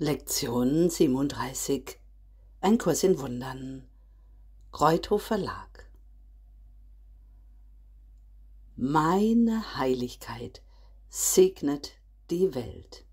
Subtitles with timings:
[0.00, 1.98] Lektion 37
[2.60, 3.84] Ein Kurs in Wundern
[4.70, 5.90] Kreuthof Verlag
[8.76, 10.62] Meine Heiligkeit
[11.08, 11.94] segnet
[12.30, 13.04] die Welt.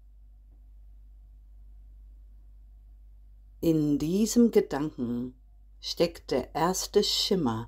[3.62, 5.34] In diesem Gedanken
[5.82, 7.68] steckt der erste Schimmer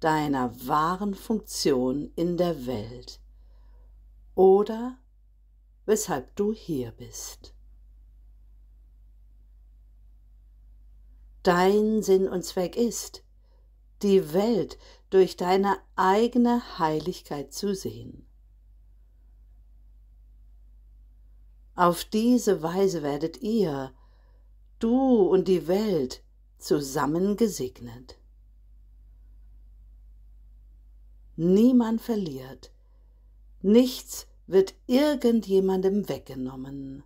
[0.00, 3.20] deiner wahren Funktion in der Welt
[4.34, 4.98] oder
[5.86, 7.54] weshalb du hier bist.
[11.42, 13.22] Dein Sinn und Zweck ist,
[14.02, 14.78] die Welt
[15.10, 18.26] durch deine eigene Heiligkeit zu sehen.
[21.74, 23.92] Auf diese Weise werdet ihr,
[24.78, 26.22] du und die Welt,
[26.58, 28.18] zusammen gesegnet.
[31.36, 32.70] Niemand verliert,
[33.62, 37.02] nichts wird irgendjemandem weggenommen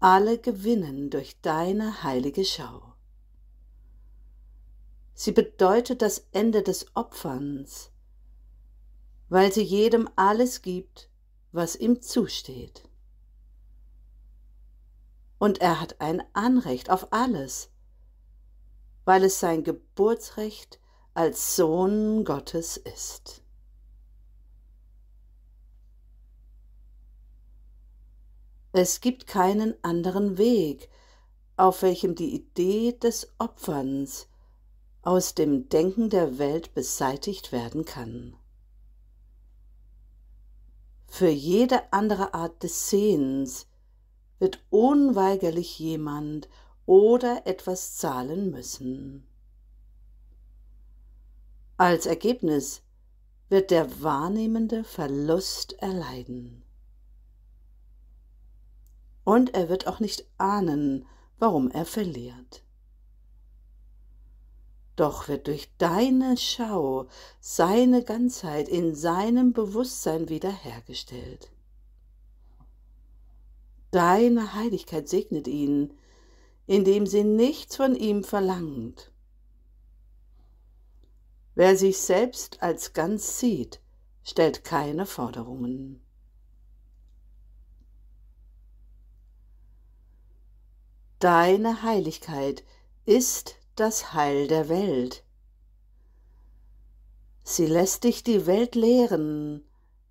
[0.00, 2.94] alle gewinnen durch deine heilige Schau.
[5.14, 7.90] Sie bedeutet das Ende des Opferns,
[9.28, 11.10] weil sie jedem alles gibt,
[11.50, 12.88] was ihm zusteht.
[15.38, 17.70] Und er hat ein Anrecht auf alles,
[19.04, 20.80] weil es sein Geburtsrecht
[21.14, 23.42] als Sohn Gottes ist.
[28.80, 30.88] Es gibt keinen anderen Weg,
[31.56, 34.28] auf welchem die Idee des Opferns
[35.02, 38.36] aus dem Denken der Welt beseitigt werden kann.
[41.08, 43.66] Für jede andere Art des Sehens
[44.38, 46.48] wird unweigerlich jemand
[46.86, 49.26] oder etwas zahlen müssen.
[51.76, 52.82] Als Ergebnis
[53.48, 56.62] wird der Wahrnehmende Verlust erleiden
[59.28, 61.04] und er wird auch nicht ahnen,
[61.38, 62.64] warum er verliert.
[64.96, 71.52] Doch wird durch deine Schau seine Ganzheit in seinem Bewusstsein wiederhergestellt.
[73.90, 75.92] Deine Heiligkeit segnet ihn,
[76.66, 79.12] indem sie nichts von ihm verlangt.
[81.54, 83.82] Wer sich selbst als ganz sieht,
[84.22, 86.00] stellt keine Forderungen.
[91.18, 92.62] Deine Heiligkeit
[93.04, 95.24] ist das Heil der Welt.
[97.42, 99.64] Sie lässt dich die Welt lehren,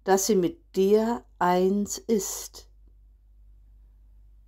[0.03, 2.67] dass sie mit dir eins ist.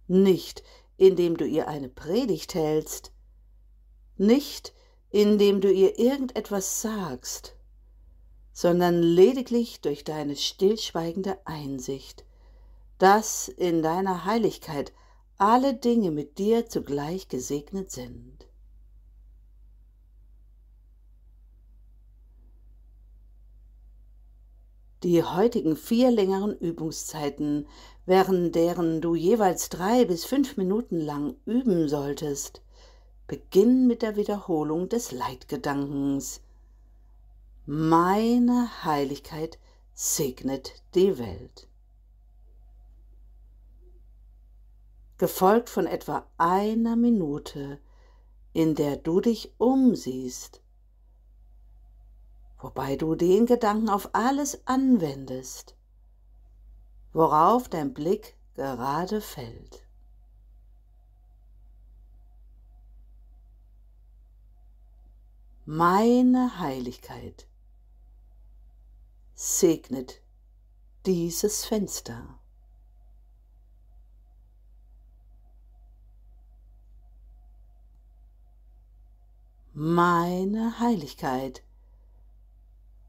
[0.07, 0.63] Nicht
[0.97, 3.13] indem du ihr eine Predigt hältst,
[4.17, 4.73] nicht
[5.11, 7.55] indem du ihr irgendetwas sagst,
[8.51, 12.25] sondern lediglich durch deine stillschweigende Einsicht,
[12.97, 14.91] dass in deiner Heiligkeit
[15.39, 18.45] alle Dinge mit dir zugleich gesegnet sind.
[25.03, 27.69] Die heutigen vier längeren Übungszeiten,
[28.05, 32.61] während deren du jeweils drei bis fünf Minuten lang üben solltest,
[33.25, 36.41] beginnen mit der Wiederholung des Leitgedankens.
[37.65, 39.57] Meine Heiligkeit
[39.93, 41.68] segnet die Welt.
[45.19, 47.79] Gefolgt von etwa einer Minute,
[48.53, 50.63] in der du dich umsiehst,
[52.57, 55.75] wobei du den Gedanken auf alles anwendest,
[57.13, 59.85] worauf dein Blick gerade fällt.
[65.65, 67.47] Meine Heiligkeit
[69.35, 70.21] segnet
[71.05, 72.38] dieses Fenster.
[79.81, 81.63] Meine Heiligkeit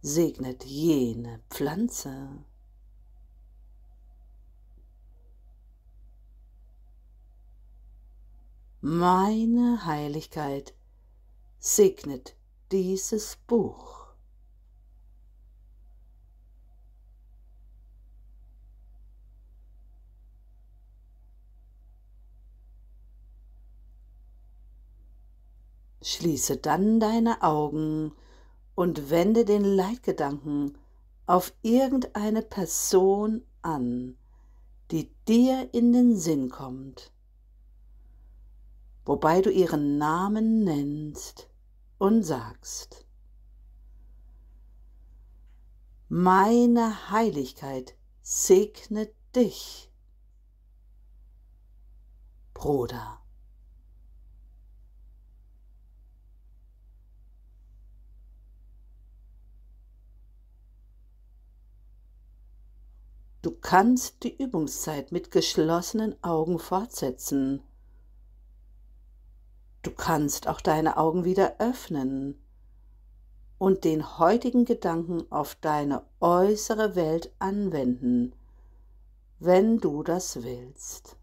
[0.02, 2.44] segnet jene Pflanze.
[8.80, 10.72] Meine Heiligkeit
[11.58, 12.36] segnet
[12.70, 13.99] dieses Buch.
[26.02, 28.12] Schließe dann deine Augen
[28.74, 30.78] und wende den Leitgedanken
[31.26, 34.16] auf irgendeine Person an,
[34.90, 37.12] die dir in den Sinn kommt,
[39.04, 41.48] wobei du ihren Namen nennst
[41.98, 43.06] und sagst,
[46.08, 49.92] meine Heiligkeit segnet dich.
[52.52, 53.20] Bruder.
[63.42, 67.62] Du kannst die Übungszeit mit geschlossenen Augen fortsetzen.
[69.82, 72.36] Du kannst auch deine Augen wieder öffnen
[73.58, 78.34] und den heutigen Gedanken auf deine äußere Welt anwenden,
[79.38, 81.16] wenn du das willst.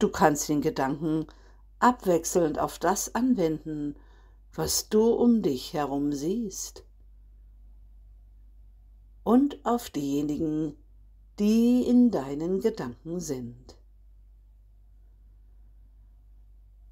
[0.00, 1.28] Du kannst den Gedanken
[1.78, 3.94] abwechselnd auf das anwenden,
[4.52, 6.84] was du um dich herum siehst
[9.22, 10.76] und auf diejenigen,
[11.38, 13.76] die in deinen Gedanken sind.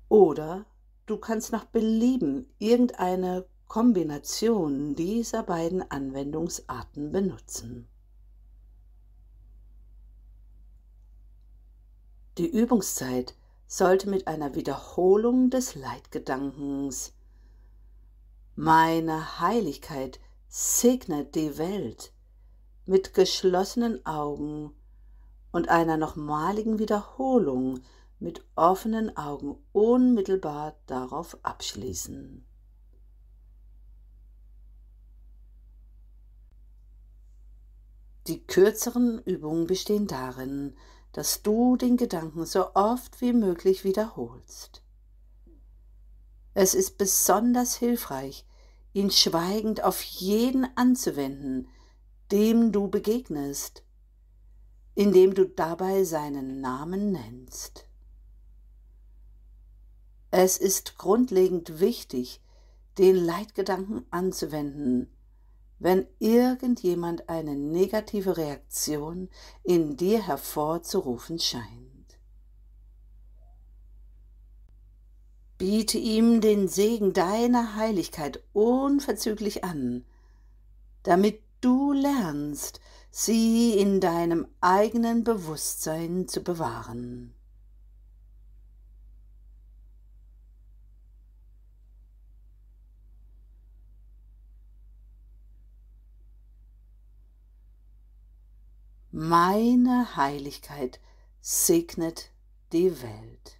[0.08, 0.66] Oder
[1.06, 7.86] du kannst nach Belieben irgendeine Kombination dieser beiden Anwendungsarten benutzen.
[12.38, 13.34] Die Übungszeit
[13.66, 17.12] sollte mit einer Wiederholung des Leitgedankens
[18.54, 22.12] Meine Heiligkeit segnet die Welt
[22.88, 24.72] mit geschlossenen Augen
[25.52, 27.80] und einer nochmaligen Wiederholung
[28.18, 32.46] mit offenen Augen unmittelbar darauf abschließen.
[38.26, 40.74] Die kürzeren Übungen bestehen darin,
[41.12, 44.82] dass du den Gedanken so oft wie möglich wiederholst.
[46.54, 48.46] Es ist besonders hilfreich,
[48.94, 51.68] ihn schweigend auf jeden anzuwenden,
[52.30, 53.82] dem du begegnest,
[54.94, 57.86] indem du dabei seinen Namen nennst.
[60.30, 62.40] Es ist grundlegend wichtig,
[62.98, 65.10] den Leitgedanken anzuwenden,
[65.78, 69.30] wenn irgendjemand eine negative Reaktion
[69.62, 72.18] in dir hervorzurufen scheint.
[75.56, 80.04] Biete ihm den Segen deiner Heiligkeit unverzüglich an,
[81.04, 87.34] damit du lernst, sie in deinem eigenen Bewusstsein zu bewahren.
[99.10, 101.00] Meine Heiligkeit
[101.40, 102.30] segnet
[102.72, 103.57] die Welt.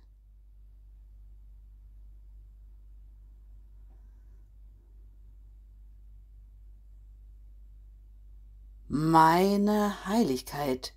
[8.89, 10.95] Meine Heiligkeit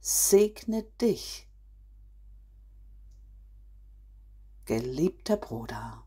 [0.00, 1.46] segnet dich,
[4.64, 6.05] geliebter Bruder.